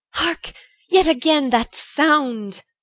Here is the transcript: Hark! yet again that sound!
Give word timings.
Hark! 0.13 0.53
yet 0.89 1.05
again 1.07 1.51
that 1.51 1.75
sound! 1.75 2.63